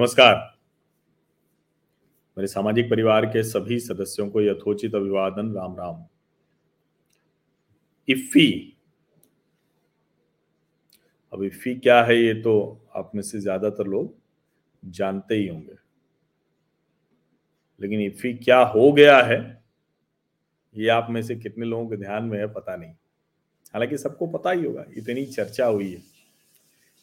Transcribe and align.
नमस्कार। 0.00 0.34
मेरे 2.36 2.46
सामाजिक 2.46 2.88
परिवार 2.90 3.24
के 3.26 3.42
सभी 3.42 3.78
सदस्यों 3.80 4.28
को 4.30 4.40
यथोचित 4.40 4.94
अभिवादन, 4.94 5.52
राम 5.54 5.74
राम। 5.76 6.04
इफ्फी। 8.08 8.76
अब 11.32 11.42
इफ्फी 11.42 11.74
क्या 11.74 12.02
है 12.02 12.16
ये 12.16 12.32
तो 12.34 12.54
आप 12.96 13.10
में 13.14 13.22
से 13.22 13.40
ज़्यादातर 13.40 13.86
लोग 13.86 14.14
जानते 14.82 15.34
ही 15.34 15.46
होंगे। 15.48 15.76
लेकिन 17.80 18.00
इफ्फी 18.00 18.32
क्या 18.34 18.58
हो 18.58 18.90
गया 18.92 19.20
है, 19.22 19.62
ये 20.74 20.88
आप 20.88 21.10
में 21.10 21.22
से 21.22 21.36
कितने 21.36 21.66
लोगों 21.66 21.88
के 21.88 21.96
ध्यान 21.96 22.24
में 22.24 22.38
है 22.38 22.46
पता 22.46 22.76
नहीं। 22.76 22.90
हालाँकि 23.74 23.98
सबको 23.98 24.26
पता 24.28 24.50
ही 24.50 24.64
होगा, 24.64 24.84
इतनी 24.96 25.26
चर्चा 25.26 25.66
हुई 25.66 25.92
है। 25.92 26.02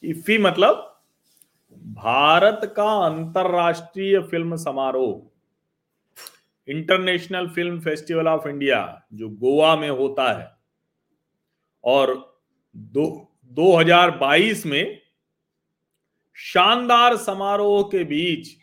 इफ्फी 0.04 0.38
मतलब 0.38 0.94
भारत 1.74 2.74
का 2.76 3.06
अंतरराष्ट्रीय 3.06 4.22
फ़िल्म 4.22 4.56
समारोह 4.56 5.32
international 6.68 7.48
film 7.48 7.82
festival 7.82 8.28
of 8.28 8.48
India 8.48 9.08
जो 9.14 9.30
गोवा 9.30 9.76
में 9.76 9.90
होता 9.90 10.40
है, 10.40 10.58
और 11.84 12.38
दो 12.76 13.34
2022 13.52 14.66
में 14.66 15.02
शानदार 16.38 17.18
समारोह 17.18 17.84
के 17.84 18.04
बीच 18.04 18.58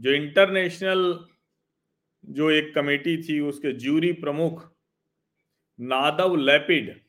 जो 0.00 0.10
इंटरनेशनल 0.10 1.24
जो 2.24 2.50
एक 2.50 2.74
कमेटी 2.74 3.22
थी, 3.22 3.40
उसके 3.40 3.72
ज्यूरी 3.72 4.12
प्रमुख 4.12 4.72
नादव 5.80 6.36
लेपिड 6.36 7.00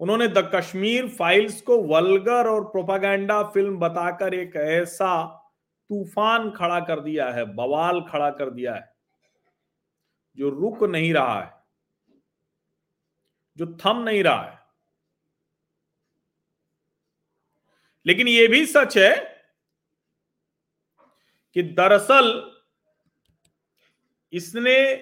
उन्होंने 0.00 0.28
द 0.28 0.50
कश्मीर 0.54 1.08
फाइल्स 1.08 1.60
को 1.60 1.78
वल्गर 1.82 2.48
और 2.48 2.64
प्रोपागेंडा 2.64 3.42
फ़िल्म 3.42 3.78
बताकर 3.78 4.34
एक 4.34 4.56
ऐसा 4.56 5.24
तूफ़ान 5.90 6.50
खड़ा 6.50 6.80
कर 6.80 7.00
दिया 7.00 7.30
है, 7.30 7.44
बवाल 7.44 8.00
खड़ा 8.00 8.30
कर 8.30 8.50
दिया 8.50 8.74
है, 8.74 8.92
जो 10.38 10.50
रुक 10.50 10.82
नहीं 10.84 11.12
रहा 11.14 11.40
है, 11.40 11.52
जो 13.58 13.66
थम 13.86 14.02
नहीं 14.02 14.22
रहा 14.22 14.42
है। 14.42 14.58
लेकिन 18.06 18.28
यह 18.28 18.48
भी 18.48 18.66
सच 18.66 18.98
है 18.98 19.14
कि 21.54 21.62
दरअसल 21.62 22.52
इसने 24.32 24.94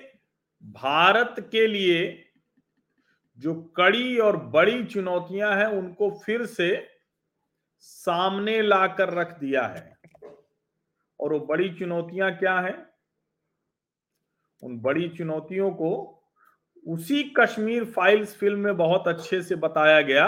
भारत 0.65 1.49
के 1.53 1.67
लिए 1.67 2.26
जो 3.39 3.55
कड़ी 3.77 4.19
और 4.19 4.37
बड़ी 4.37 4.85
चुनौतियाँ 4.85 5.57
हैं, 5.57 5.67
उनको 5.67 6.11
फिर 6.11 6.47
से 6.47 6.89
सामने 7.79 8.63
लाकर 8.63 9.13
रख 9.15 9.39
दिया 9.39 9.67
है। 9.67 9.99
और 11.21 11.33
वो 11.33 11.41
बड़ी 11.41 11.75
चुनौतियाँ 11.75 12.37
क्या 12.37 12.61
हैं? 12.61 12.87
उन 14.63 14.79
बड़ी 14.81 15.09
चुनौतियों 15.09 15.71
को 15.71 16.13
उसी 16.87 17.23
कश्मीर 17.37 17.85
फाइल्स 17.85 18.37
फ़िल्म 18.37 18.59
में 18.59 18.77
बहुत 18.77 19.09
अच्छे 19.09 19.43
से 19.43 19.55
बताया 19.55 20.01
गया, 20.01 20.27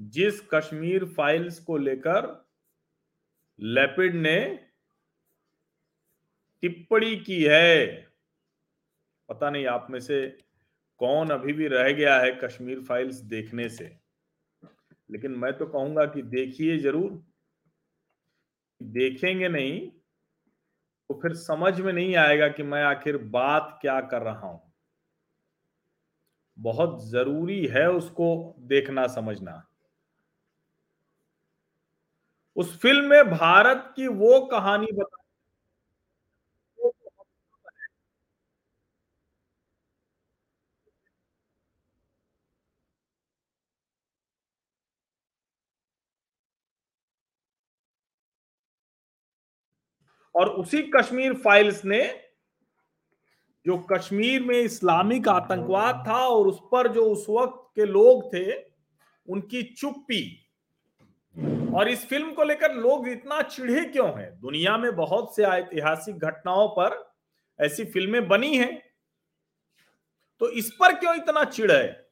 जिस 0.00 0.40
कश्मीर 0.54 1.04
फाइल्स 1.04 1.58
को 1.58 1.76
लेकर 1.76 2.46
लेपिड 3.60 4.14
ने 4.14 4.68
टिप्पणी 6.62 7.16
की 7.16 7.42
है। 7.42 7.86
पता 9.28 9.50
नहीं 9.50 9.66
आप 9.66 9.86
में 9.90 10.00
से 10.00 10.38
कौन 11.00 11.30
अभी 11.30 11.52
भी 11.52 11.68
रह 11.68 11.92
गया 11.92 12.18
है 12.20 12.30
कश्मीर 12.44 12.80
फाइल्स 12.80 13.14
देखने 13.14 13.68
से? 13.68 13.84
लेकिन 15.10 15.30
मैं 15.30 15.52
तो 15.58 15.66
कहूँगा 15.66 16.04
कि 16.04 16.22
देखिए 16.22 16.78
ज़रूर। 16.78 17.22
देखेंगे 18.80 19.48
नहीं 19.48 19.80
तो 21.10 21.18
फिर 21.22 21.34
समझ 21.34 21.80
में 21.80 21.92
नहीं 21.92 22.14
आएगा 22.16 22.48
कि 22.48 22.62
मैं 22.62 22.82
आखिर 22.84 23.16
बात 23.30 23.78
क्या 23.82 24.00
कर 24.00 24.22
रहा 24.22 24.46
हूँ। 24.48 24.60
बहुत 26.58 27.04
ज़रूरी 27.04 27.66
है 27.66 27.88
उसको 27.90 28.56
देखना, 28.58 29.06
समझना। 29.06 29.62
उस 32.56 32.78
फ़िल्म 32.80 33.04
में 33.04 33.30
भारत 33.30 33.92
की 33.96 34.06
वो 34.06 34.40
कहानी 34.46 34.86
बता 34.92 35.21
और 50.34 50.48
उसी 50.48 50.82
कश्मीर 50.82 51.34
फाइल्स 51.34 51.84
ने, 51.84 52.22
जो 53.66 53.78
कश्मीर 53.78 54.42
में 54.42 54.60
इस्लामिक 54.60 55.28
आतंकवाद 55.28 56.04
था 56.08 56.18
और 56.28 56.46
उस 56.46 56.60
पर 56.72 56.88
जो 56.88 57.04
उस 57.04 57.26
वक्त 57.30 57.72
के 57.74 57.84
लोग 57.84 58.34
थे, 58.34 58.52
उनकी 59.28 59.62
चुप्पी। 59.62 60.38
और 61.74 61.88
इस 61.88 62.06
फ़िल्म 62.06 62.32
को 62.32 62.44
लेकर 62.44 62.74
लोग 62.74 63.08
इतना 63.08 63.42
चिढ़े 63.42 63.84
क्यों 63.84 64.20
हैं? 64.20 64.40
दुनिया 64.40 64.78
में 64.78 64.96
बहुत 64.96 65.36
से 65.36 65.44
ऐतिहासिक 65.44 66.18
घटनाओं 66.18 66.68
पर 66.68 67.14
ऐसी 67.60 67.84
फ़िल्में 67.84 68.28
बनी 68.28 68.56
हैं। 68.56 68.82
तो 70.40 70.50
इस 70.50 70.70
पर 70.70 70.94
क्यों 70.94 71.16
इतना 71.16 71.44
चिड़ 71.44 71.72
है? 71.72 72.08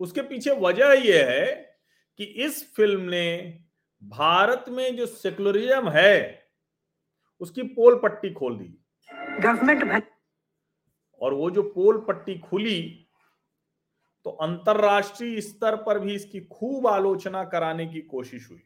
उसके 0.00 0.20
पीछे 0.20 0.50
वजह 0.50 0.86
यह 0.86 1.26
है 1.30 1.76
कि 2.18 2.24
इस 2.24 2.74
फ़िल्म 2.74 3.00
ने 3.00 3.58
भारत 4.04 4.64
में 4.68 4.96
जो 4.96 5.06
सेकुलरिज्म 5.06 5.88
है 5.88 6.37
उसकी 7.40 7.62
पोल 7.62 7.98
पट्टी 8.02 8.30
खोल 8.32 8.56
दी। 8.58 8.74
गवर्नमेंट 9.40 10.04
और 11.20 11.34
वो 11.34 11.50
जो 11.50 11.62
पोल 11.70 12.04
पट्टी 12.08 12.38
खुली 12.38 12.80
तो 14.26 14.30
अंतरराष्ट्रीय 14.42 15.40
स्तर 15.40 15.76
पर 15.76 15.98
भी 15.98 16.14
इसकी 16.14 16.40
खूब 16.42 16.86
आलोचना 16.86 17.44
कराने 17.44 17.86
की 17.86 18.00
कोशिश 18.00 18.48
हुई। 18.50 18.62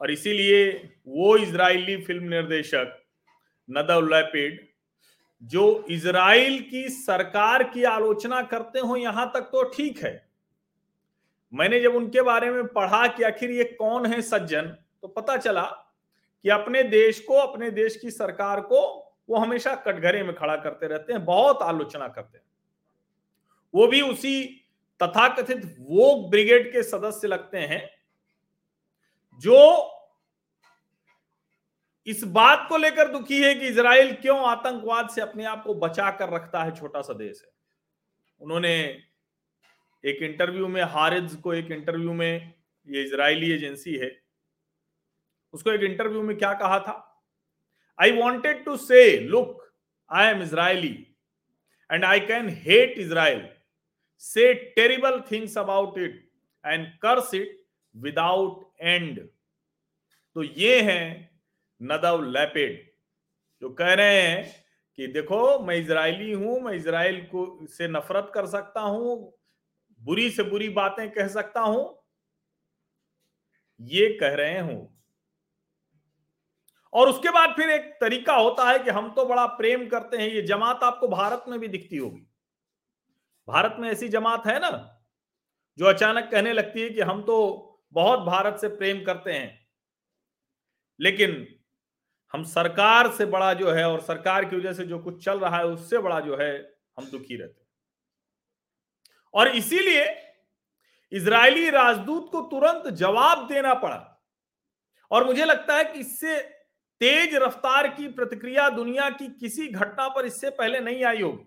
और 0.00 0.10
इसीलिए 0.10 0.70
वो 1.08 1.36
इजरायली 1.36 1.96
फ़िल्म 2.04 2.28
निर्देशक 2.28 3.02
नदव 3.68 4.08
लैपिड 4.08 4.66
जो 5.42 5.64
इजराइल 5.90 6.58
की 6.60 6.88
सरकार 6.90 7.62
की 7.64 7.82
आलोचना 7.84 8.42
करते 8.44 8.78
हो 8.78 8.96
यहाँ 8.96 9.30
तक 9.34 9.48
तो 9.52 9.62
ठीक 9.70 10.02
है। 10.04 10.14
मैंने 11.52 11.80
जब 11.80 11.94
उनके 11.94 12.22
बारे 12.22 12.50
में 12.50 12.66
पढ़ा 12.66 13.06
कि 13.06 13.22
आखिर 13.22 13.50
ये 13.50 13.64
कौन 13.72 14.06
है 14.06 14.20
सज्जन 14.22 14.66
तो 15.02 15.08
पता 15.08 15.36
चला 15.36 15.62
कि 16.46 16.50
अपने 16.50 16.82
देश 16.82 17.18
को, 17.20 17.34
अपने 17.34 17.70
देश 17.70 17.96
की 17.96 18.10
सरकार 18.10 18.60
को 18.60 18.80
वो 19.28 19.36
हमेशा 19.36 19.74
कटघरे 19.76 20.22
में 20.22 20.34
खड़ा 20.34 20.54
करते 20.56 20.86
रहते 20.86 21.12
हैं, 21.12 21.24
बहुत 21.24 21.62
आलोचना 21.62 22.06
करते 22.08 22.38
हैं। 22.38 22.44
वो 23.74 23.86
भी 23.86 24.00
उसी 24.00 24.44
तथाकथित 25.00 25.62
वो 25.80 26.28
ब्रिगेड 26.30 26.70
के 26.72 26.82
सदस्य 26.82 27.28
लगते 27.28 27.58
हैं, 27.58 27.80
जो 29.42 29.56
इस 32.06 32.22
बात 32.24 32.66
को 32.68 32.76
लेकर 32.76 33.08
दुखी 33.08 33.42
है 33.42 33.54
कि 33.54 33.66
इसराइल 33.66 34.12
क्यों 34.12 34.38
आतंकवाद 34.40 35.08
से 35.08 35.20
अपने 35.20 35.44
आप 35.44 35.64
को 35.64 35.74
बचा 35.74 36.10
कर 36.10 36.28
रखता 36.28 36.62
है 36.64 36.74
छोटा 36.76 37.02
सा 37.02 37.12
देश 37.12 37.42
है। 37.44 37.50
उन्होंने 38.40 38.76
एक 40.04 40.22
इंटरव्यू 40.22 40.68
में, 40.68 40.82
हारिज 40.82 41.34
को 41.34 41.54
एक 41.54 41.70
इंटरव्यू 41.72 42.12
में, 42.12 42.54
ये 42.88 43.02
इजरायली 43.02 43.50
एजेंसी 43.52 43.96
है 43.96 44.25
उसको 45.54 45.70
एक 45.72 45.82
इंटरव्यू 45.82 46.22
में 46.22 46.36
क्या 46.38 46.52
कहा 46.54 46.78
था? 46.80 47.02
I 47.98 48.12
wanted 48.12 48.64
to 48.64 48.76
say 48.76 49.18
look 49.20 49.62
I 50.10 50.30
am 50.30 50.42
Israeli 50.42 50.96
and 51.90 52.04
I 52.04 52.20
can 52.22 52.48
hate 52.62 52.98
Israel 52.98 53.48
say 54.22 54.52
terrible 54.76 55.20
things 55.30 55.56
about 55.58 55.98
it 55.98 56.22
and 56.64 56.86
curse 56.98 57.34
it 57.34 57.64
without 57.94 58.64
end 58.80 59.18
तो 60.36 60.42
ये 60.42 60.80
है 60.82 61.30
नदव 61.80 62.22
लैपेड, 62.24 62.78
जो 63.62 63.68
कह 63.70 63.92
रहे 63.94 64.20
हैं 64.20 64.44
कि 64.98 65.06
देखो, 65.06 65.58
मैं 65.58 65.76
इजरायली 65.76 66.32
हूँ, 66.32 66.60
मैं 66.60 66.72
इसराइल 66.72 67.20
को 67.26 67.66
से 67.66 67.88
नफरत 67.88 68.30
कर 68.34 68.46
सकता 68.46 68.80
हूँ, 68.80 69.32
बुरी 70.00 70.30
से 70.30 70.42
बुरी 70.42 70.68
बातें 70.68 71.10
कह 71.10 71.28
सकता 71.28 71.60
हूँ। 71.60 72.02
ये 73.80 74.08
कह 74.20 74.34
रहे 74.34 74.60
हूँ 74.60 74.95
और 76.96 77.08
उसके 77.08 77.30
बाद 77.30 77.50
फिर 77.56 77.70
एक 77.70 77.98
तरीका 78.00 78.34
होता 78.34 78.70
है 78.70 78.78
कि 78.78 78.90
हम 78.90 79.14
तो 79.14 79.26
बड़ा 79.26 79.46
प्रेम 79.46 79.88
करते 79.88 80.16
हैं, 80.16 80.28
ये 80.28 80.42
जमात 80.42 80.82
आपको 80.82 81.08
भारत 81.08 81.44
में 81.48 81.60
भी 81.60 81.68
दिखती 81.68 81.96
होगी। 81.96 82.26
भारत 83.48 83.76
में 83.78 83.90
ऐसी 83.90 84.08
जमात 84.08 84.46
है 84.46 84.58
ना, 84.58 85.02
जो 85.78 85.86
अचानक 85.86 86.30
कहने 86.30 86.52
लगती 86.52 86.80
है 86.80 86.90
कि 86.90 87.00
हम 87.00 87.22
तो 87.22 87.36
बहुत 87.92 88.20
भारत 88.20 88.58
से 88.60 88.68
प्रेम 88.68 89.04
करते 89.04 89.32
हैं। 89.32 89.68
लेकिन 91.00 91.58
हम 92.32 92.44
सरकार 92.44 93.10
से 93.10 93.26
बड़ा 93.26 93.54
जो 93.54 93.70
है 93.70 93.84
और 93.84 94.00
सरकार 94.00 94.44
की 94.44 94.56
वजह 94.56 94.72
से 94.72 94.86
जो 94.86 94.98
कुछ 94.98 95.24
चल 95.24 95.38
रहा 95.38 95.56
है, 95.56 95.66
उससे 95.66 95.98
बड़ा 95.98 96.20
जो 96.20 96.36
है 96.36 96.78
हम 96.98 97.04
दुखी 97.04 97.36
रहते 97.36 97.60
हैं। 97.60 97.68
और 99.34 99.48
इसीलिए 99.48 100.32
इजरायली 101.12 101.70
राजदूत 101.70 102.28
को 102.32 102.40
तुरंत 102.40 102.86
जवाब 102.86 103.48
देना 103.48 103.74
पड़ा। 103.74 104.26
और 105.10 105.24
मुझे 105.24 105.44
लगता 105.44 105.76
है 105.76 105.84
कि 105.84 106.00
इससे 106.00 106.55
तेज 107.00 107.34
रफ्तार 107.34 107.88
की 107.88 108.08
प्रतिक्रिया 108.08 108.68
दुनिया 108.70 109.08
की 109.10 109.28
किसी 109.28 109.66
घटना 109.68 110.08
पर 110.08 110.26
इससे 110.26 110.50
पहले 110.50 110.80
नहीं 110.80 111.04
आई 111.04 111.22
होगी। 111.22 111.46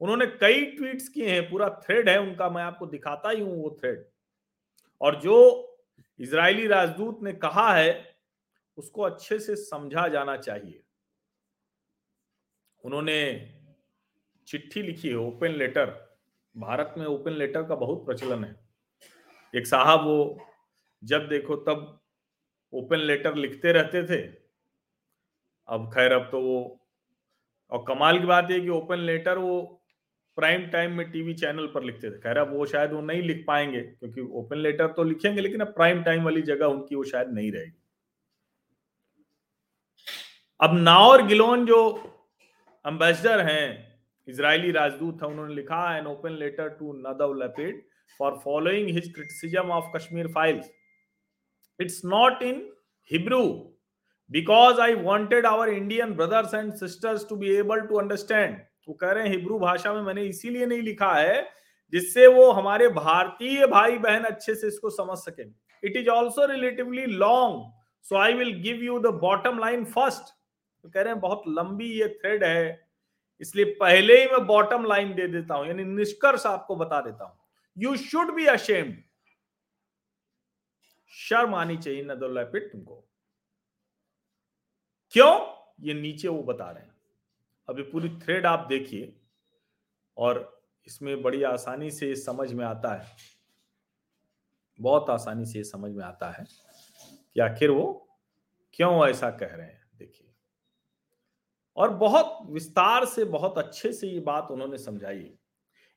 उन्होंने 0.00 0.26
कई 0.26 0.64
ट्वीट्स 0.66 1.08
किए 1.08 1.30
हैं, 1.30 1.48
पूरा 1.50 1.68
थ्रेड 1.84 2.08
है, 2.08 2.18
उनका 2.20 2.50
मैं 2.50 2.62
आपको 2.62 2.86
दिखाता 2.86 3.30
ही 3.30 3.40
हूँ 3.40 3.62
वो 3.62 3.76
थ्रेड 3.80 4.04
और 5.00 5.20
जो 5.20 5.36
इजरायली 6.20 6.66
राजदूत 6.66 7.22
ने 7.22 7.32
कहा 7.32 7.72
है, 7.74 8.16
उसको 8.78 9.02
अच्छे 9.02 9.38
से 9.38 9.56
समझा 9.56 10.08
जाना 10.08 10.36
चाहिए। 10.36 10.82
उन्होंने 12.84 13.52
चिट्ठी 14.48 14.82
लिखी 14.82 15.08
है, 15.08 15.16
ओपन 15.16 15.52
लेटर। 15.52 15.94
भारत 16.54 16.94
में 16.98 17.06
ओपन 17.06 17.30
लेटर 17.30 17.62
का 17.62 17.74
बहुत 17.74 18.04
प्रचलन 18.06 18.44
है। 18.44 18.54
एक 19.54 19.66
साहब 19.66 20.04
वो, 20.04 20.46
जब 21.02 21.28
देखो 21.28 21.56
तब 21.56 22.05
ओपन 22.72 22.98
लेटर 22.98 23.34
लिखते 23.34 23.72
रहते 23.72 24.02
थे। 24.02 24.20
अब 25.68 25.90
खैर, 25.94 26.12
अब 26.12 26.28
तो 26.30 26.40
वो, 26.40 26.80
और 27.72 27.84
कमाल 27.88 28.18
की 28.18 28.26
बात 28.26 28.50
है 28.50 28.60
कि 28.60 28.68
ओपन 28.68 28.98
लेटर 28.98 29.38
वो 29.38 29.82
प्राइम 30.38 30.66
टाइम 30.66 30.92
में 30.92 31.10
टीवी 31.10 31.34
चैनल 31.34 31.66
पर 31.66 31.82
लिखते 31.82 32.10
थे। 32.10 32.18
खैर, 32.18 32.38
अब 32.38 32.52
वो 32.52 32.66
शायद 32.66 32.92
वो 32.92 33.00
नहीं 33.00 33.22
लिख 33.22 33.44
पाएँगे, 33.46 33.80
क्योंकि 33.80 34.20
ओपन 34.20 34.58
लेटर 34.58 34.92
तो 34.92 35.04
लिखेंगे, 35.04 35.40
लेकिन 35.40 35.60
अब 35.60 35.72
प्राइम 35.74 36.02
टाइम 36.02 36.24
वाली 36.24 36.42
जगह 36.42 36.66
उनकी 36.66 36.94
वो 36.94 37.04
शायद 37.04 37.28
नहीं 37.28 37.52
रहेगी। 37.52 37.76
अब 40.60 40.74
नावर 40.74 41.22
गिलोन 41.26 41.66
जो 41.66 41.78
एम्बेसडर 42.84 43.40
हैं, 43.40 44.00
इजरायली 44.28 44.70
राजदूत 44.70 45.22
है, 45.22 45.28
उन्होंने 45.28 45.54
लिखा 45.54 45.96
an 45.98 46.06
open 46.06 46.32
letter 46.32 46.68
to 46.68 46.92
Nadav 46.98 47.32
Lapid 47.34 47.82
for 48.20 48.40
following 48.44 48.88
his 48.88 49.12
criticism 49.14 49.70
of 49.70 49.96
Kashmir 49.96 50.28
files 50.28 50.70
it's 51.80 52.00
not 52.04 52.42
in 52.42 52.62
Hebrew 53.10 53.42
because 54.30 54.80
I 54.80 54.94
wanted 54.94 55.46
our 55.46 55.68
Indian 55.68 56.12
brothers 56.14 56.54
and 56.54 56.72
sisters 56.74 57.28
to 57.28 57.36
be 57.36 57.54
able 57.56 57.80
to 57.80 57.98
understand 57.98 58.56
वो 58.88 58.94
कह 58.94 59.10
रहे 59.10 59.24
हैं 59.24 59.30
Hebrew 59.30 59.58
भाषा 59.58 59.92
में 59.92 60.00
मैंने 60.02 60.24
इसीलिए 60.24 60.66
नहीं 60.66 60.82
लिखा 60.82 61.12
है 61.14 61.42
जिससे 61.92 62.26
वो 62.26 62.50
हमारे 62.52 62.88
भारतीय 62.90 63.66
भाई 63.66 63.98
बहन 63.98 64.24
अच्छे 64.24 64.54
से 64.54 64.68
इसको 64.68 64.90
समझ 64.90 65.18
सके। 65.18 65.42
It 65.82 65.96
is 65.96 66.08
also 66.10 66.46
relatively 66.46 67.06
long 67.06 67.62
so 68.04 68.16
I 68.18 68.34
will 68.34 68.52
give 68.62 68.82
you 68.84 68.98
the 69.00 69.14
bottom 69.20 69.58
line 69.58 69.84
first 69.86 70.34
कह 70.84 71.00
रहे 71.00 71.12
हैं, 71.12 71.20
बहुत 71.20 71.42
लंबी 71.48 71.86
ये 71.92 72.08
थ्रेड 72.10 72.44
है, 72.44 72.88
इसलिए 73.40 73.64
पहले 73.80 74.20
ही 74.20 74.26
मैं 74.26 74.46
बॉटम 74.46 74.84
लाइन 74.84 75.14
दे 75.14 75.26
देता 75.28 75.54
हूँ, 75.54 75.66
यानी 75.66 75.84
निष्कर्ष 75.84 76.46
आपको 76.46 76.76
बता 76.76 77.00
देता 77.00 77.24
हूँ। 77.24 77.38
यू 77.76 77.96
शुड 77.98 78.34
बी 78.34 78.46
अशेम्ड 78.48 78.94
शर्म 81.10 81.54
आनी 81.54 81.76
चाहिए 81.76 82.02
नदुल्ला 82.04 82.44
पिट 82.44 82.72
तुमको। 82.72 83.04
क्यों? 85.10 85.56
ये 85.80 85.94
नीचे 85.94 86.28
वो 86.28 86.42
बता 86.42 86.70
रहे 86.70 86.82
हैं। 86.84 86.94
अभी 87.68 87.82
पूरी 87.82 88.08
थ्रेड 88.08 88.46
आप 88.46 88.66
देखिए 88.68 89.16
और 90.16 90.62
इसमें 90.86 91.22
बड़ी 91.22 91.42
आसानी 91.42 91.90
से 91.90 92.14
समझ 92.16 92.52
में 92.52 92.64
आता 92.64 92.94
है। 92.94 93.16
बहुत 94.80 95.10
आसानी 95.10 95.46
से 95.46 95.64
समझ 95.64 95.92
में 95.92 96.04
आता 96.04 96.30
है 96.30 96.44
कि 97.34 97.40
आखिर 97.40 97.70
वो 97.70 98.18
क्यों 98.74 99.08
ऐसा 99.08 99.30
कह 99.30 99.46
रहे 99.46 99.66
हैं, 99.66 99.84
देखिए। 99.96 100.32
और 101.76 101.90
बहुत 101.90 102.38
विस्तार 102.50 103.04
से, 103.04 103.24
बहुत 103.24 103.58
अच्छे 103.58 103.92
से 103.92 104.08
ये 104.08 104.20
बात 104.20 104.48
उन्होंने 104.50 104.78
समझाई। 104.78 105.38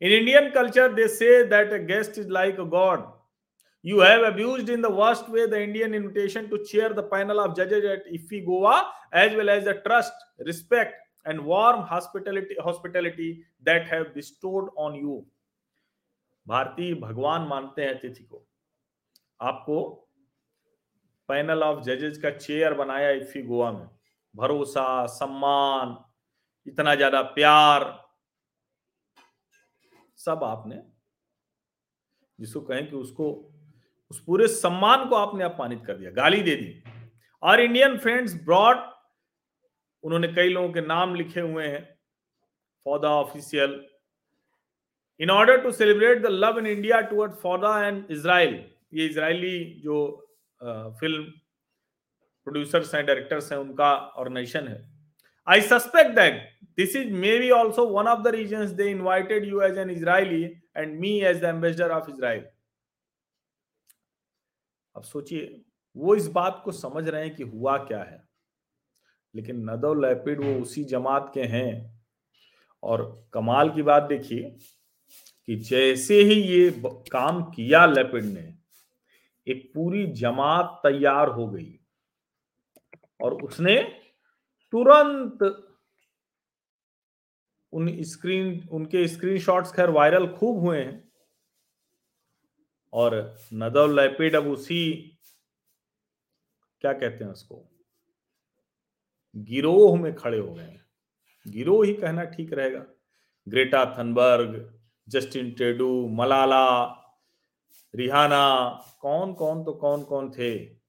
इन 0.01 0.11
Indian 0.11 0.51
culture 0.51 0.93
they 0.93 1.07
say 1.07 1.43
that 1.43 1.73
a 1.73 1.77
guest 1.77 2.17
is 2.17 2.29
like 2.29 2.59
a 2.59 2.63
god 2.63 3.18
You 3.85 3.99
have 3.99 4.23
abused 4.23 4.69
in 4.69 4.81
the 4.81 4.89
worst 4.89 5.29
way 5.29 5.47
the 5.47 5.61
Indian 5.61 5.93
invitation 5.93 6.49
to 6.49 6.63
chair 6.65 6.93
the 6.93 7.03
panel 7.03 7.39
of 7.39 7.55
judges 7.55 7.85
at 7.85 8.11
IFFI 8.11 8.45
Goa, 8.45 8.91
as 9.13 9.33
well 9.35 9.49
as 9.49 9.63
the 9.63 9.75
trust, 9.85 10.11
respect, 10.39 10.95
and 11.25 11.45
warm 11.45 11.81
hospitality 11.83 12.55
hospitality 12.59 13.45
that 13.63 13.87
have 13.87 14.13
bestowed 14.13 14.69
on 14.77 14.95
you. 14.95 15.25
भारतीय 16.47 16.93
भगवान 17.01 17.41
मानते 17.47 17.81
हैं 17.81 17.93
अतिथि 17.95 18.23
को 18.23 18.45
आपको 19.39 19.79
panel 21.29 21.63
of 21.63 21.83
जजेस 21.85 22.17
का 22.21 22.29
chair 22.37 22.73
बनाया 22.73 23.09
इफी 23.09 23.41
गोवा 23.47 23.71
में 23.71 23.87
भरोसा 24.35 24.85
सम्मान 25.15 25.95
इतना 26.67 26.95
ज़्यादा 26.95 27.21
प्यार 27.35 27.85
सब 30.25 30.43
आपने 30.43 30.81
जिसको 32.39 32.61
कहें 32.61 32.89
कि 32.89 32.95
उसको 32.95 33.29
उस 34.11 34.19
पूरे 34.27 34.47
सम्मान 34.49 35.05
को 35.09 35.15
आपने 35.15 35.43
अपमानित 35.43 35.81
कर 35.87 35.97
दिया, 35.97 36.11
गाली 36.11 36.41
दे 36.41 36.55
दी। 36.55 36.83
और 37.43 37.61
इंडियन 37.61 37.97
फ्रेंड्स 37.97 38.33
ब्रॉड 38.45 38.77
उन्होंने 40.03 40.27
कई 40.29 40.49
लोगों 40.49 40.69
के 40.73 40.81
नाम 40.83 41.15
लिखे 41.15 41.39
हुए 41.41 41.65
हैं 41.65 41.83
for 42.85 42.99
the 42.99 43.05
official 43.05 43.79
in 45.19 45.29
order 45.29 45.61
to 45.61 45.71
celebrate 45.73 46.21
the 46.21 46.27
love 46.33 46.59
in 46.59 46.67
India 46.67 46.99
toward 47.03 47.31
Fauda 47.41 47.71
and 47.85 48.05
Israel 48.11 48.53
ये 48.93 49.05
इसराइली 49.05 49.59
जो 49.83 49.97
फ़िल्म 50.61 51.23
प्रोड्यूसर्स 52.47 52.93
हैं 52.95 53.05
डायरेक्टर्स 53.05 53.51
हैं, 53.51 53.59
उनका 53.59 53.91
ऑर्गेनाइजेशन 53.95 54.67
है। 54.67 54.81
I 55.47 55.61
suspect 55.63 56.15
that 56.15 56.47
this 56.77 56.95
is 56.95 57.11
maybe 57.39 57.49
also 57.51 57.85
one 57.87 58.07
of 58.07 58.21
the 58.21 58.27
reason 58.35 58.65
they 58.75 58.89
invited 58.91 59.45
you 59.45 59.61
as 59.61 59.77
an 59.77 59.89
Israeli 59.89 60.43
and 60.77 60.99
me 60.99 61.19
as 61.21 61.41
the 61.41 61.45
ambassador 61.45 61.91
of 61.91 62.09
Israel 62.11 62.45
अब 64.99 65.05
सोचिए, 65.05 65.61
वो 65.97 66.15
इस 66.15 66.27
बात 66.27 66.61
को 66.65 66.71
समझ 66.71 67.07
रहे 67.07 67.25
हैं 67.25 67.35
कि 67.35 67.43
हुआ 67.43 67.77
क्या 67.77 68.03
है। 68.03 68.29
लेकिन 69.35 69.69
नदो 69.69 69.93
लैपिड 69.93 70.43
वो 70.43 70.61
उसी 70.61 70.83
जमात 70.83 71.31
के 71.33 71.41
हैं। 71.41 72.05
और 72.83 73.29
कमाल 73.33 73.69
की 73.69 73.81
बात 73.81 74.03
देखिए 74.03 74.57
कि 75.45 75.55
जैसे 75.55 76.21
ही 76.21 76.41
ये 76.41 76.81
काम 76.87 77.43
किया 77.43 77.85
लैपिड 77.85 78.23
ने, 78.23 78.55
एक 79.47 79.71
पूरी 79.75 80.07
जमात 80.07 80.79
तैयार 80.83 81.27
हो 81.27 81.49
गई। 81.49 81.79
और 83.21 83.43
उसने 83.43 84.01
तुरंत 84.71 85.67
उन 87.71 88.03
स्क्रीन, 88.03 88.67
उनके 88.71 89.07
स्क्रीनशॉट्स 89.07 89.71
खैर 89.71 89.89
वायरल 89.89 90.27
खूब 90.27 90.59
हुए 90.59 90.79
हैं। 90.83 91.08
और 92.93 93.37
नदव 93.53 93.95
लैपिड 93.95 94.35
अब 94.35 94.47
उसी, 94.47 94.91
क्या 96.81 96.93
कहते 96.93 97.23
हैं 97.23 97.31
उसको? 97.31 97.65
गिरोह 99.35 99.99
में 99.99 100.15
खड़े 100.15 100.37
हो 100.39 100.53
गए 100.53 100.75
गिरोह 101.47 101.85
ही 101.85 101.93
कहना 101.93 102.23
ठीक 102.23 102.53
रहेगा। 102.53 102.85
ग्रेटा 103.47 103.95
थनबर्ग, 103.97 104.79
जस्टिन 105.09 105.51
टेडू 105.51 106.07
मलाला, 106.07 106.85
रिहाना 107.95 108.69
कौन 109.01 109.33
कौन 109.33 109.63
तो 109.63 109.73
कौन 109.73 110.03
कौन 110.03 110.31
थे? 110.31 110.79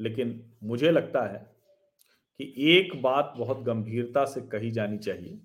लेकिन 0.00 0.52
मुझे 0.62 0.90
लगता 0.90 1.32
है 1.32 1.56
कि 2.38 2.54
एक 2.58 3.02
बात 3.02 3.34
बहुत 3.36 3.58
गंभीरता 3.58 4.24
से 4.24 4.40
कही 4.40 4.70
जानी 4.70 4.98
चाहिए। 4.98 5.40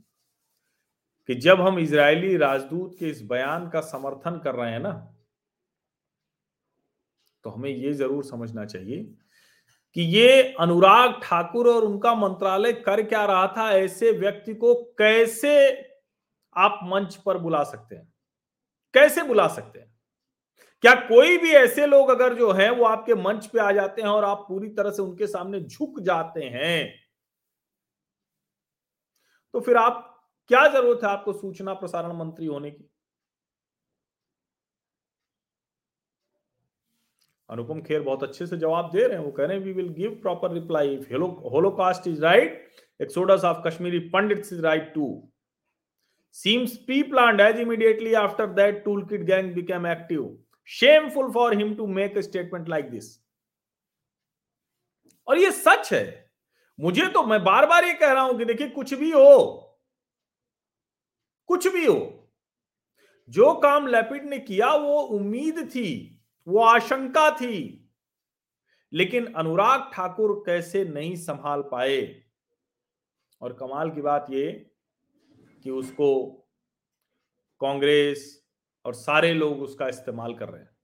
कि 1.27 1.35
जब 1.35 1.61
हम 1.61 1.79
इजरायली 1.79 2.37
राजदूत 2.37 2.95
के 2.99 3.09
इस 3.09 3.21
बयान 3.21 3.69
का 3.69 3.81
समर्थन 3.81 4.39
कर 4.43 4.55
रहे 4.55 4.71
हैं 4.71 4.79
ना 4.79 5.11
तो 7.43 7.49
हमें 7.49 7.69
यह 7.69 7.93
ज़रूर 7.93 8.23
समझना 8.23 8.65
चाहिए 8.65 9.03
कि 9.93 10.01
ये 10.01 10.53
अनुराग 10.59 11.19
ठाकुर 11.23 11.69
और 11.69 11.83
उनका 11.83 12.15
मंत्रालय 12.15 12.73
कर 12.73 13.01
क्या 13.03 13.25
रहा 13.25 13.47
था, 13.47 13.71
ऐसे 13.71 14.11
व्यक्ति 14.11 14.53
को 14.53 14.75
कैसे 14.75 15.71
आप 16.57 16.79
मंच 16.83 17.15
पर 17.15 17.37
बुला 17.37 17.63
सकते 17.63 17.95
हैं? 17.95 18.13
कैसे 18.93 19.23
बुला 19.23 19.47
सकते 19.47 19.79
हैं? 19.79 19.95
क्या 20.81 20.95
कोई 20.95 21.37
भी 21.37 21.51
ऐसे 21.51 21.85
लोग 21.85 22.09
अगर 22.09 22.33
जो 22.33 22.51
है, 22.51 22.71
वो 22.71 22.85
आपके 22.85 23.15
मंच 23.15 23.45
पे 23.45 23.59
आ 23.59 23.71
जाते 23.71 24.01
हैं 24.01 24.09
और 24.09 24.25
आप 24.25 24.45
पूरी 24.49 24.69
तरह 24.69 24.91
से 24.91 25.01
उनके 25.01 25.27
सामने 25.27 25.61
झुक 25.61 25.99
जाते 25.99 26.43
हैं? 26.43 26.93
तो 29.53 29.59
फिर 29.59 29.77
आप 29.77 30.14
क्या 30.49 30.67
ज़रूरत 30.67 31.03
है 31.03 31.09
आपको 31.09 31.33
सूचना 31.33 31.73
प्रसारण 31.73 32.11
मंत्री 32.17 32.45
होने 32.45 32.71
की? 32.71 32.89
अनुपम 37.49 37.81
खेर 37.81 38.01
बहुत 38.01 38.23
अच्छे 38.23 38.45
से 38.47 38.57
जवाब 38.57 38.89
दे 38.93 39.07
रहे 39.07 39.17
हैं। 39.17 39.25
वो 39.25 39.31
कह 39.31 39.45
रहे 39.45 39.57
हैं 39.57 39.63
we 39.63 39.71
will 39.73 39.89
give 39.93 40.19
proper 40.21 40.51
reply 40.53 40.95
Holocaust 41.51 42.07
is 42.07 42.21
right 42.21 42.69
exodus 42.99 43.43
of 43.45 43.57
Kashmiri 43.67 43.99
pandit 44.09 44.39
is 44.39 44.61
right 44.61 44.93
to 44.93 45.07
plan 47.09 47.39
as 47.39 47.59
immediately 47.59 48.13
after 48.13 48.47
that 48.53 48.83
toolkit 49.07 49.21
gang 49.25 49.53
became 49.55 49.85
active 49.87 50.37
shameful 50.69 51.31
for 51.31 51.57
him 51.57 51.75
to 51.75 51.87
make 51.89 52.17
a 52.17 52.21
statement 52.21 52.69
like 52.69 52.89
this 52.91 53.05
और 55.27 55.37
ये 55.37 55.51
सच 55.51 55.93
है। 55.93 56.05
मुझे 56.79 57.07
तो 57.07 57.23
मैं 57.23 57.43
बार 57.43 57.65
बार 57.65 57.85
ये 57.85 57.93
कह 57.93 58.11
रहा 58.11 58.23
हूँ 58.23 58.37
कि 58.37 58.45
देखिए 58.45 58.67
कुछ 58.69 58.93
भी 58.93 59.11
हो 59.11 59.64
कुछ 61.47 61.67
भी 61.67 61.85
हो। 61.85 62.31
जो 63.29 63.53
काम 63.55 63.87
लैपिड 63.87 64.25
ने 64.25 64.39
किया, 64.39 64.75
वो 64.75 65.01
उम्मीद 65.01 65.69
थी, 65.69 66.21
वो 66.47 66.59
आशंका 66.59 67.31
थी। 67.31 67.81
लेकिन 68.93 69.33
अनुराग 69.33 69.91
ठाकुर 69.93 70.43
कैसे 70.45 70.85
नहीं 70.85 71.15
संभाल 71.15 71.61
पाए? 71.61 72.23
और 73.41 73.53
कमाल 73.53 73.91
की 73.91 74.01
बात 74.01 74.27
ये 74.29 74.71
कि 75.63 75.71
उसको 75.71 76.31
कांग्रेस 77.59 78.45
और 78.85 78.93
सारे 78.93 79.33
लोग 79.33 79.61
उसका 79.61 79.87
इस्तेमाल 79.87 80.35
कर 80.35 80.49
रहे 80.49 80.61
हैं 80.61 80.77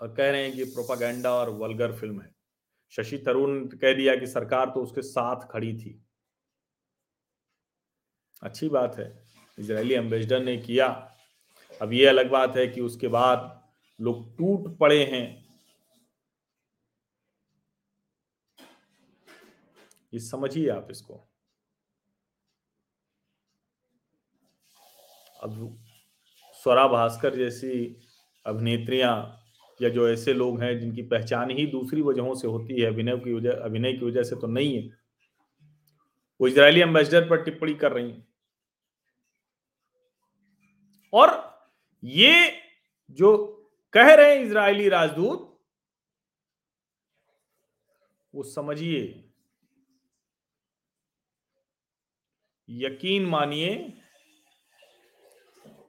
और 0.00 0.14
कह 0.14 0.30
रहे 0.30 0.42
हैं 0.42 0.52
कि 0.52 0.64
प्रोपागेंडा 0.64 1.34
और 1.34 1.50
वल्गर 1.50 1.96
फ़िल्म 1.96 2.20
है। 2.20 2.34
शशि 2.90 3.24
थरूर 3.28 3.48
ने 3.48 3.76
कह 3.76 3.94
दिया 3.94 4.16
कि 4.16 4.26
सरकार 4.26 4.66
तो 4.66 4.82
उसके 4.82 5.02
साथ 5.02 5.48
खड़ी 5.50 5.78
थी। 5.78 6.06
अच्छी 8.42 8.68
बात 8.68 8.96
है। 8.98 9.33
इजरायली 9.58 9.94
एम्बेसडर 9.94 10.42
ने 10.44 10.56
किया। 10.56 10.86
अब 11.82 11.92
ये 11.92 12.06
अलग 12.06 12.30
बात 12.30 12.56
है 12.56 12.66
कि 12.68 12.80
उसके 12.80 13.08
बाद 13.08 13.64
लोग 14.00 14.38
टूट 14.38 14.78
पड़े 14.78 15.04
हैं। 15.04 15.44
ये 20.14 20.20
समझिए 20.20 20.68
आप 20.68 20.88
इसको। 20.90 21.14
अब 25.42 25.78
स्वरा 26.52 26.86
भास्कर 26.88 27.34
जैसी 27.34 27.96
अभिनेत्रियाँ 28.46 29.40
या 29.82 29.88
जो 29.88 30.08
ऐसे 30.08 30.32
लोग 30.32 30.62
हैं 30.62 30.78
जिनकी 30.78 31.02
पहचान 31.02 31.50
ही 31.50 31.66
दूसरी 31.66 32.02
वजहों 32.02 32.34
से 32.34 32.48
होती 32.48 32.80
है, 32.80 32.86
अभिनय 32.86 33.16
की 33.16 33.32
वजह, 33.32 33.50
अभिनय 33.50 33.92
की 33.92 34.06
वजह 34.06 34.22
से 34.22 34.36
तो 34.36 34.46
नहीं 34.46 34.76
है। 34.76 34.88
वो 36.40 36.48
इजरायली 36.48 36.80
एम्बेसडर 36.80 37.28
पर 37.28 37.42
टिप्पणी 37.42 37.74
कर 37.74 37.92
रही 37.92 38.10
हैं। 38.10 38.33
और 41.14 41.58
ये 42.04 42.52
जो 43.10 43.36
कह 43.92 44.14
रहे 44.14 44.36
हैं 44.36 44.44
इजरायली 44.44 44.88
राजदूत, 44.88 45.58
वो 48.34 48.42
समझिए, 48.42 49.30
यकीन 52.68 53.26
मानिए, 53.26 54.00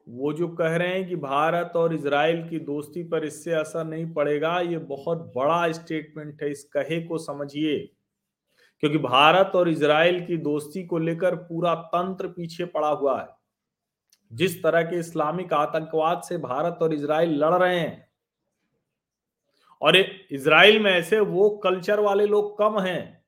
वो 0.10 0.34
जो 0.34 0.48
कह 0.48 0.76
रहे 0.76 0.88
हैं 0.88 1.08
कि 1.10 1.16
भारत 1.16 1.74
और 1.76 1.94
इसराइल 1.94 2.50
की 2.50 2.60
दोस्ती 2.60 3.04
पर 3.04 3.26
इससे 3.26 3.52
असर 3.52 3.86
नहीं 3.86 4.14
पड़ेगा, 4.14 4.60
ये 4.60 4.78
बहुत 4.78 5.34
बड़ा 5.36 5.72
स्टेटमेंट 5.72 6.44
है, 6.44 6.52
इस 6.52 6.64
कहे 6.64 7.02
को 7.04 7.18
समझिए। 7.18 7.80
क्योंकि 8.80 8.98
भारत 8.98 9.52
और 9.56 9.70
इसराइल 9.70 10.26
की 10.26 10.38
दोस्ती 10.38 10.84
को 10.86 10.98
लेकर 10.98 11.36
पूरा 11.36 11.76
तंत्र 11.76 12.28
पीछे 12.28 12.66
पड़ा 12.66 12.90
हुआ 12.90 13.22
है। 13.22 13.35
जिस 14.32 14.62
तरह 14.64 14.84
के 14.84 15.00
इस्लामिक 15.00 15.54
आतंकवाद 15.54 16.22
से 16.22 16.38
भारत 16.40 16.80
और 16.82 16.94
इसराइल 16.94 17.38
लड़ 17.44 17.54
रहे 17.54 17.80
हैं, 17.80 18.08
और 19.82 19.96
इसराइल 19.98 20.80
में 20.80 20.92
ऐसे 20.92 21.20
वो 21.22 21.50
कल्चर 21.64 22.00
वाले 22.00 22.26
लोग 22.28 22.58
कम 22.58 22.80
हैं, 22.80 23.24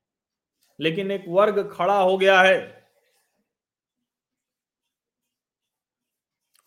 लेकिन 0.80 1.12
एक 1.12 1.26
वर्ग 1.30 1.60
खड़ा 1.72 2.00
हो 2.00 2.18
गया 2.18 2.42
है। 2.42 2.58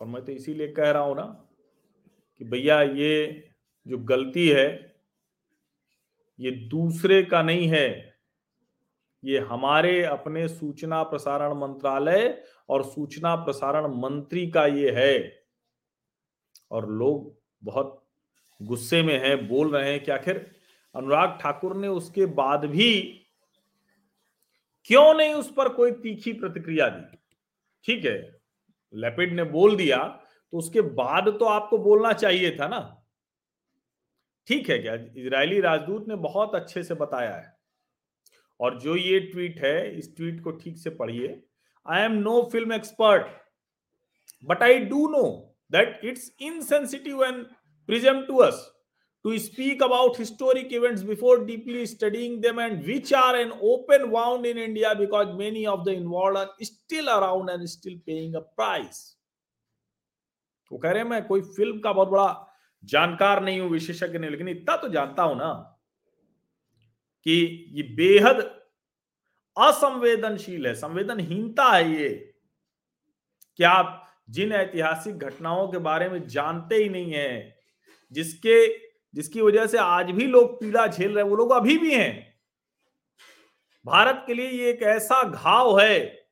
और 0.01 0.07
मैं 0.07 0.23
तो 0.25 0.31
इसीलिए 0.31 0.67
कह 0.69 0.91
रहा 0.91 1.03
हूँ 1.03 1.15
ना 1.15 1.23
कि 2.41 2.45
भैया 2.45 2.81
ये 2.81 3.51
जो 3.85 3.97
गलती 3.99 4.47
है, 4.47 4.95
ये 6.39 6.51
दूसरे 6.51 7.21
का 7.23 7.41
नहीं 7.43 7.67
है। 7.67 8.10
ये 9.23 9.39
हमारे 9.39 10.03
अपने 10.03 10.47
सूचना 10.47 11.01
प्रसारण 11.03 11.53
मंत्रालय 11.53 12.43
और 12.69 12.83
सूचना 12.83 13.35
प्रसारण 13.35 13.87
मंत्री 13.95 14.49
का 14.51 14.65
ये 14.65 14.91
है। 14.91 15.43
और 16.71 16.89
लोग 16.89 17.35
बहुत 17.63 17.97
गुस्से 18.59 19.01
में 19.03 19.17
हैं, 19.19 19.47
बोल 19.47 19.71
रहे 19.71 19.91
हैं 19.91 20.03
कि 20.03 20.11
आखिर 20.11 20.37
अनुराग 20.95 21.37
ठाकुर 21.41 21.75
ने 21.75 21.87
उसके 21.87 22.25
बाद 22.25 22.65
भी 22.65 23.01
क्यों 24.85 25.13
नहीं 25.13 25.33
उस 25.33 25.53
पर 25.53 25.69
कोई 25.69 25.91
तीखी 25.91 26.33
प्रतिक्रिया 26.33 26.87
दी? 26.89 27.17
ठीक 27.85 28.05
है, 28.05 28.17
लेपिड 28.93 29.33
ने 29.33 29.43
बोल 29.43 29.75
दिया 29.75 29.97
तो 30.53 30.57
उसके 30.57 30.81
बाद 30.81 31.29
तो 31.39 31.45
आपको 31.45 31.77
बोलना 31.77 32.13
चाहिए 32.13 32.55
था 32.59 32.67
ना? 32.67 32.79
ठीक 34.47 34.69
है 34.69 34.77
क्या? 34.79 34.93
इजरायली 34.93 35.59
राजदूत 35.61 36.07
ने 36.07 36.15
बहुत 36.15 36.55
अच्छे 36.55 36.83
से 36.83 36.93
बताया 36.93 37.35
है। 37.35 37.60
और 38.61 38.79
जो 38.79 38.95
ये 38.95 39.19
ट्वीट 39.31 39.59
है 39.59 39.77
इस 39.97 40.15
ट्वीट 40.17 40.43
को 40.43 40.51
ठीक 40.57 40.77
से 40.77 40.89
पढ़िए 40.99 41.41
I 41.85 42.01
am 42.01 42.11
no 42.19 42.41
film 42.51 42.73
expert 42.73 43.27
but 44.49 44.63
I 44.63 44.79
do 44.85 45.07
know 45.11 45.23
that 45.71 45.99
it's 46.05 46.31
insensitive 46.41 47.23
and 47.23 47.45
prism 47.89 48.21
to 48.27 48.37
us 48.41 48.67
to 49.25 49.37
speak 49.37 49.81
about 49.81 50.15
historic 50.17 50.71
events 50.73 51.03
before 51.03 51.45
deeply 51.45 51.85
studying 51.85 52.41
them 52.41 52.57
and 52.57 52.83
which 52.83 53.13
are 53.13 53.35
an 53.35 53.51
open 53.63 54.09
wound 54.09 54.45
in 54.45 54.57
India 54.57 54.93
because 54.97 55.35
many 55.37 55.65
of 55.67 55.83
the 55.85 55.93
involved 55.93 56.37
are 56.37 56.49
still 56.61 57.07
around 57.07 57.49
and 57.49 57.69
still 57.69 57.97
paying 58.05 58.35
a 58.35 58.41
price. 58.41 59.01
वो 60.71 60.77
कह 60.77 60.91
रहे 60.91 61.03
हैं 61.03 61.09
मैं 61.09 61.23
कोई 61.27 61.41
film 61.41 61.79
का 61.79 61.91
बहुत 61.93 62.07
बड़ा 62.07 62.27
जानकार 62.83 63.43
नहीं 63.43 63.59
हूँ 63.59 63.69
विशेषज्ञ 63.69 64.19
नहीं 64.19 64.31
लेकिन 64.31 64.49
इतना 64.49 64.75
तो 64.77 64.89
जानता 64.89 65.23
हूँ 65.23 65.37
ना 65.37 65.51
कि 67.23 67.65
ये 67.71 67.83
बेहद 67.83 68.39
असंवेदनशील 69.57 70.67
है, 70.67 70.75
संवेदनहीनता 70.75 71.63
है 71.63 71.91
ये। 71.91 72.33
क्या 73.55 73.69
आप 73.69 74.07
जिन 74.29 74.51
ऐतिहासिक 74.51 75.17
घटनाओं 75.17 75.67
के 75.67 75.77
बारे 75.77 76.09
में 76.09 76.27
जानते 76.27 76.75
ही 76.75 76.89
नहीं 76.89 77.13
है, 77.13 77.59
जिसके, 78.11 78.67
जिसकी 79.13 79.41
वजह 79.41 79.65
से 79.67 79.77
आज 79.77 80.11
भी 80.11 80.27
लोग 80.27 80.59
पीड़ा 80.59 80.87
झेल 80.87 81.15
रहे 81.15 81.23
वो 81.23 81.35
लोग 81.35 81.51
अभी 81.51 81.77
भी 81.77 81.95
हैं। 81.95 82.39
भारत 83.85 84.23
के 84.27 84.33
लिए 84.33 84.49
ये 84.49 84.69
एक 84.69 84.81
ऐसा 84.81 85.23
घाव 85.23 85.79
है। 85.79 86.27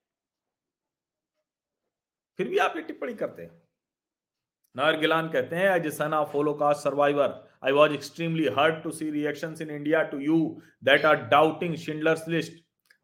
फिर 2.38 2.48
भी 2.48 2.58
आप 2.58 2.74
ये 2.76 2.82
टिप्पणी 2.82 3.14
करते 3.14 3.42
हैं। 3.42 3.62
नायर 4.76 5.00
गिलान 5.00 5.30
कहते 5.30 5.56
हैं 5.56 5.70
as 5.72 5.86
a 5.86 5.92
son 5.92 6.14
of 6.14 6.32
Holocaust 6.32 6.84
survivor 6.84 7.49
I 7.62 7.74
was 7.74 7.92
extremely 7.92 8.48
hurt 8.48 8.84
to 8.84 8.92
see 8.92 9.10
reactions 9.10 9.60
in 9.60 9.70
India 9.70 10.08
to 10.12 10.20
you 10.20 10.62
that 10.82 11.04
are 11.04 11.28
doubting 11.30 11.76
Schindler's 11.76 12.26
List, 12.26 12.54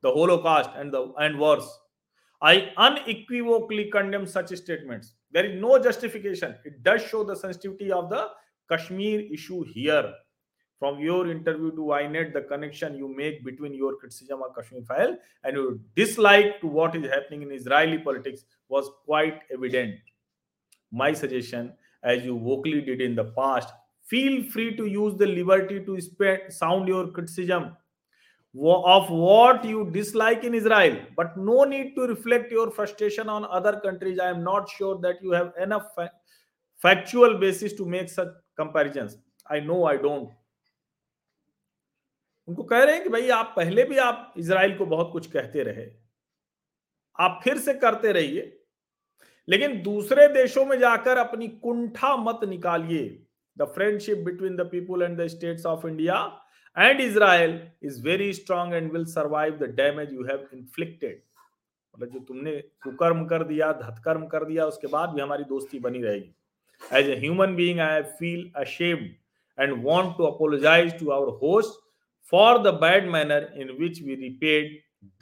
the 0.01 0.11
Holocaust, 0.11 0.69
and 0.75 0.93
the 0.93 1.11
and 1.19 1.39
worse. 1.39 1.67
I 2.41 2.71
unequivocally 2.77 3.89
condemn 3.91 4.25
such 4.25 4.55
statements. 4.55 5.13
There 5.31 5.45
is 5.45 5.59
no 5.61 5.77
justification. 5.79 6.55
It 6.63 6.83
does 6.83 7.03
show 7.03 7.23
the 7.23 7.35
sensitivity 7.35 7.91
of 7.91 8.09
the 8.09 8.29
Kashmir 8.69 9.21
issue 9.33 9.63
here. 9.63 10.13
From 10.79 10.99
your 10.99 11.29
interview 11.31 11.71
to 11.71 11.81
INet, 11.81 12.33
the 12.33 12.41
connection 12.41 12.95
you 12.95 13.07
make 13.07 13.43
between 13.43 13.73
your 13.73 13.95
criticism 13.95 14.41
of 14.43 14.55
Kashmir 14.55 14.83
file 14.83 15.17
and 15.43 15.55
your 15.55 15.77
dislike 15.95 16.59
to 16.61 16.67
what 16.67 16.95
is 16.95 17.09
happening 17.09 17.41
in 17.41 17.51
Israeli 17.51 17.97
politics 17.97 18.43
was 18.69 18.89
quite 19.05 19.39
evident. 19.53 19.95
My 20.91 21.13
suggestion, 21.13 21.73
as 22.03 22.23
you 22.23 22.37
vocally 22.37 22.81
did 22.81 23.01
in 23.01 23.15
the 23.15 23.23
past, 23.23 23.73
feel 24.05 24.43
free 24.51 24.75
to 24.75 24.85
use 24.85 25.17
the 25.17 25.25
liberty 25.25 25.83
to 25.85 25.99
spread, 26.01 26.53
sound 26.53 26.87
your 26.87 27.07
criticism 27.07 27.75
of 28.55 29.09
what 29.09 29.65
you 29.65 29.89
dislike 29.91 30.43
in 30.43 30.53
Israel, 30.53 30.97
but 31.17 31.35
no 31.37 31.63
need 31.65 31.95
to 31.95 32.07
reflect 32.07 32.51
your 32.51 32.71
frustration 32.71 33.27
on 33.27 33.45
other 33.45 33.81
countries. 33.81 34.19
I 34.19 34.29
am 34.29 34.43
not 34.43 34.69
sure 34.69 34.99
that 35.01 35.21
you 35.21 35.31
have 35.31 35.51
enough 35.61 35.87
fa- 35.95 36.11
factual 36.77 37.37
basis 37.37 37.73
to 37.73 37.85
make 37.85 38.09
such 38.09 38.29
comparisons. 38.55 39.17
I 39.49 39.59
know 39.59 39.83
I 39.85 39.97
don't. 39.97 40.29
उनको 42.47 42.63
कह 42.63 42.83
रहे 42.83 42.95
हैं 42.95 43.03
कि 43.03 43.09
भाई 43.09 43.29
आप 43.29 43.53
पहले 43.55 43.83
भी 43.83 43.97
आप 43.97 44.33
इसराइल 44.37 44.77
को 44.77 44.85
बहुत 44.85 45.09
कुछ 45.11 45.27
कहते 45.31 45.63
रहे 45.63 45.85
आप 47.19 47.39
फिर 47.43 47.57
से 47.57 47.73
करते 47.73 48.11
रहिए 48.11 48.61
लेकिन 49.49 49.81
दूसरे 49.83 50.27
देशों 50.33 50.65
में 50.65 50.77
जाकर 50.79 51.17
अपनी 51.17 51.47
कुंठा 51.63 52.15
मत 52.17 52.43
निकालिए 52.49 53.24
the 53.57 53.65
friendship 53.75 54.17
between 54.25 54.55
the 54.55 54.69
people 54.71 55.03
and 55.03 55.19
the 55.21 55.27
states 55.35 55.65
of 55.65 55.87
India 55.87 56.15
and 56.77 57.01
Israel 57.01 57.59
is 57.83 58.01
very 58.05 58.31
strong 58.33 58.73
and 58.73 58.91
will 58.93 59.05
survive 59.13 59.57
the 59.57 59.69
damage 59.75 60.13
you 60.13 60.23
have 60.27 60.47
inflicted 60.53 61.21
मतलब 61.93 62.09
जो 62.13 62.19
तुमने 62.27 62.57
कुकर्म 62.83 63.25
कर 63.25 63.43
दिया 63.47 63.71
धतकर्म 63.81 64.25
कर 64.27 64.45
दिया 64.45 64.65
उसके 64.65 64.87
बाद 64.87 65.09
भी 65.09 65.21
हमारी 65.21 65.43
दोस्ती 65.49 65.79
बनी 65.79 66.01
रहेगी। 66.01 66.33
As 66.91 67.07
a 67.07 67.13
human 67.19 67.53
being, 67.57 67.77
I 67.79 68.03
feel 68.15 68.41
ashamed 68.61 69.11
and 69.57 69.83
want 69.83 70.17
to 70.17 70.25
apologize 70.29 70.95
to 71.01 71.11
our 71.17 71.29
host 71.43 71.77
for 72.33 72.49
the 72.65 72.73
bad 72.81 73.07
manner 73.13 73.37
in 73.63 73.69
which 73.77 74.01
we 74.07 74.17
repaid 74.23 74.73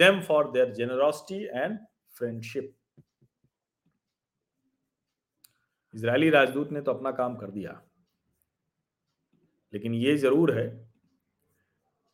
them 0.02 0.22
for 0.30 0.40
their 0.56 0.66
generosity 0.80 1.38
and 1.64 1.78
friendship. 2.20 2.72
Israeli 5.94 6.30
राजदूत 6.30 6.72
ने 6.72 6.82
तो 6.82 6.94
अपना 6.94 7.12
काम 7.22 7.36
कर 7.36 7.52
दिया। 7.52 7.80
लेकिन 9.74 9.94
ये 9.94 10.18
ज़रूर 10.18 10.60
है। 10.60 10.68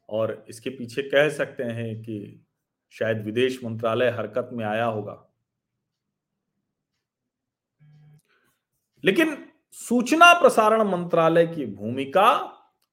और 0.10 0.46
इसके 0.50 0.70
पीछे 0.70 1.02
कह 1.02 1.30
सकते 1.30 1.64
हैं 1.64 2.02
कि 2.02 2.46
शायद 2.90 3.26
विदेश 3.26 3.64
मंत्रालय 3.64 4.10
हरकत 4.10 4.50
में 4.54 4.66
आया 4.66 4.86
होगा। 4.86 5.26
लेकिन 9.04 9.46
सूचना 9.72 10.34
प्रसारण 10.34 10.82
मंत्रालय 10.84 11.48
की 11.48 11.66
भूमिका 11.66 12.32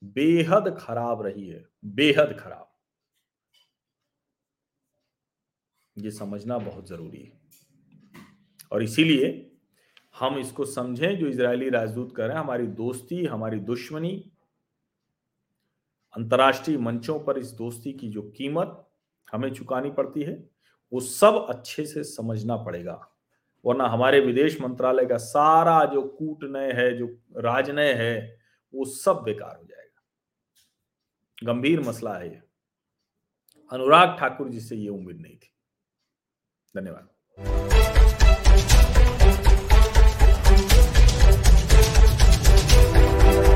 बेहद 0.04 0.76
खराब 0.80 1.22
रही 1.22 1.48
है, 1.48 1.64
बेहद 1.84 2.36
खराब। 2.40 2.68
ये 5.96 6.10
समझना 6.10 6.58
बहुत 6.58 6.88
ज़रूरी 6.88 7.22
है। 7.22 7.40
और 8.72 8.82
इसीलिए 8.82 9.52
हम 10.18 10.38
इसको 10.38 10.64
समझें, 10.64 11.18
जो 11.18 11.26
इजरायली 11.26 11.68
राजदूत 11.70 12.16
कर 12.16 12.26
रहे 12.26 12.36
हैं, 12.36 12.44
हमारी 12.44 12.66
दोस्ती, 12.66 13.24
हमारी 13.24 13.60
दुश्मनी 13.60 14.32
अंतर्राष्ट्रीय 16.16 16.78
मंचों 16.78 17.20
पर 17.20 17.38
इस 17.38 17.50
दोस्ती 17.50 17.92
की 17.92 18.08
जो 18.08 18.22
कीमत 18.22 18.88
हमें 19.32 19.54
चुकानी 19.54 19.90
पड़ती 19.90 20.22
है, 20.22 20.50
वो 20.92 21.00
सब 21.00 21.46
अच्छे 21.48 21.86
से 21.86 22.04
समझना 22.04 22.56
पड़ेगा। 22.56 23.10
वरना 23.64 23.84
हमारे 23.84 24.20
विदेश 24.20 24.60
मंत्रालय 24.60 25.06
का 25.06 25.16
सारा 25.16 25.84
जो 25.84 26.02
कूटनय 26.02 26.72
है, 26.72 26.98
जो 26.98 27.06
राजनय 27.36 27.92
है, 27.92 28.40
वो 28.74 28.84
सब 28.84 29.22
बेकार 29.24 29.56
हो 29.56 29.64
जाएगा। 29.64 30.02
गंभीर 31.52 31.80
मसला 31.80 32.14
है 32.14 32.28
ये। 32.28 32.42
अनुराग 33.72 34.16
ठाकुर 34.18 34.48
जी 34.48 34.60
से 34.60 34.76
ये 34.76 34.88
उम्मीद 34.88 35.20
नहीं 35.20 35.36
थी। 35.36 35.54
धन्यवाद। 36.76 37.08